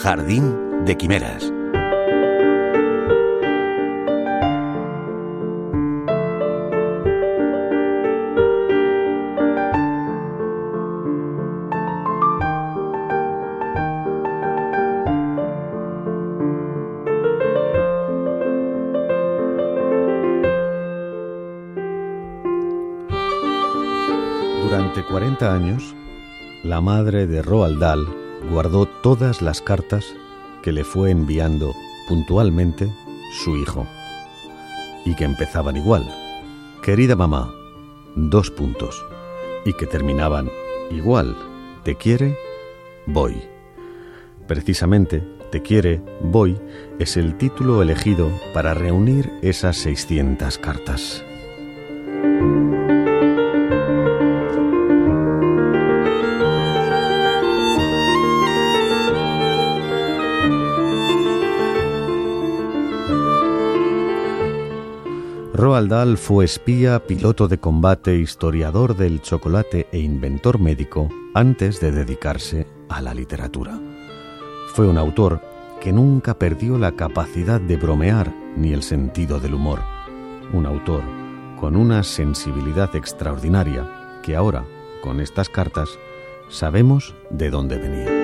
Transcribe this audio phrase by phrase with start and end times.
[0.00, 1.52] Jardín de Quimeras.
[24.62, 25.94] Durante 40 años,
[26.62, 30.14] la madre de Roald Dahl guardó todas las cartas
[30.62, 31.74] que le fue enviando
[32.08, 32.92] puntualmente
[33.42, 33.86] su hijo
[35.04, 36.04] y que empezaban igual.
[36.82, 37.54] Querida mamá,
[38.14, 39.04] dos puntos,
[39.64, 40.50] y que terminaban
[40.90, 41.36] igual.
[41.82, 42.36] Te quiere,
[43.06, 43.42] voy.
[44.46, 46.58] Precisamente, Te quiere, voy
[46.98, 51.24] es el título elegido para reunir esas 600 cartas.
[65.56, 71.92] Roald Dahl fue espía, piloto de combate, historiador del chocolate e inventor médico antes de
[71.92, 73.80] dedicarse a la literatura.
[74.74, 75.40] Fue un autor
[75.80, 79.80] que nunca perdió la capacidad de bromear ni el sentido del humor.
[80.52, 81.02] Un autor
[81.58, 84.66] con una sensibilidad extraordinaria que ahora,
[85.02, 85.88] con estas cartas,
[86.50, 88.15] sabemos de dónde venía.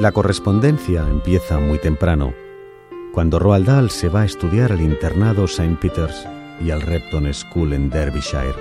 [0.00, 2.32] La correspondencia empieza muy temprano,
[3.12, 5.76] cuando Roald Dahl se va a estudiar al internado St.
[5.78, 6.26] Peter's
[6.58, 8.54] y al Repton School en Derbyshire.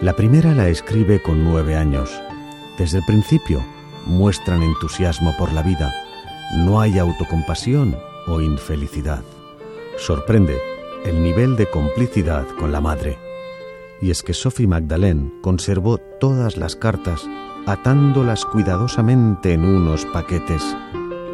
[0.00, 2.08] La primera la escribe con nueve años.
[2.78, 3.60] Desde el principio
[4.06, 5.92] muestran entusiasmo por la vida.
[6.58, 9.24] No hay autocompasión o infelicidad.
[9.98, 10.56] Sorprende
[11.04, 13.18] el nivel de complicidad con la madre.
[14.00, 17.28] Y es que Sophie Magdalene conservó todas las cartas
[17.66, 20.76] atándolas cuidadosamente en unos paquetes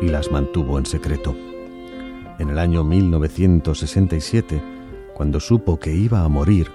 [0.01, 1.35] y las mantuvo en secreto.
[2.39, 4.63] En el año 1967,
[5.15, 6.71] cuando supo que iba a morir,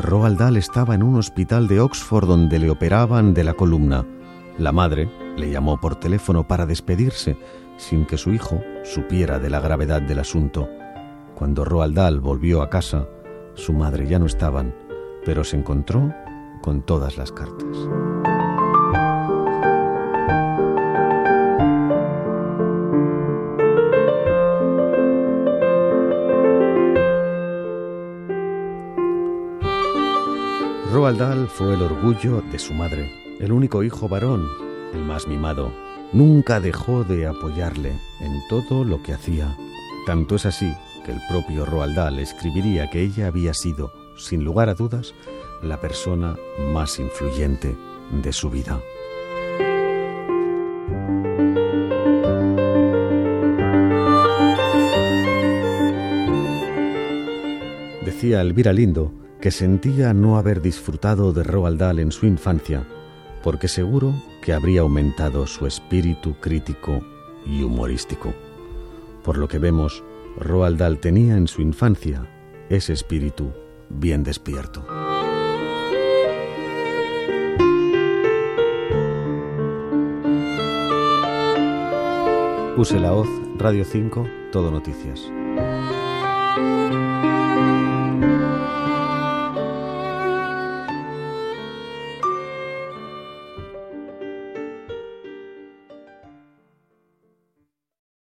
[0.00, 4.04] Roald Dahl estaba en un hospital de Oxford donde le operaban de la columna.
[4.58, 7.36] La madre le llamó por teléfono para despedirse
[7.76, 10.68] sin que su hijo supiera de la gravedad del asunto.
[11.34, 13.06] Cuando Roald Dahl volvió a casa,
[13.54, 14.74] su madre ya no estaban,
[15.24, 16.12] pero se encontró
[16.60, 17.76] con todas las cartas.
[30.90, 34.48] Roald fue el orgullo de su madre, el único hijo varón,
[34.94, 35.70] el más mimado.
[36.14, 37.90] Nunca dejó de apoyarle
[38.20, 39.54] en todo lo que hacía.
[40.06, 44.74] Tanto es así que el propio Roald escribiría que ella había sido, sin lugar a
[44.74, 45.12] dudas,
[45.62, 46.38] la persona
[46.72, 47.76] más influyente
[48.22, 48.80] de su vida.
[58.06, 62.84] Decía Elvira Lindo que sentía no haber disfrutado de Roald Dahl en su infancia,
[63.42, 64.12] porque seguro
[64.42, 67.00] que habría aumentado su espíritu crítico
[67.46, 68.34] y humorístico.
[69.22, 70.02] Por lo que vemos,
[70.36, 72.28] Roald Dahl tenía en su infancia
[72.68, 73.52] ese espíritu
[73.88, 74.84] bien despierto.
[82.76, 85.32] Puse la hoz, Radio 5, Todo Noticias.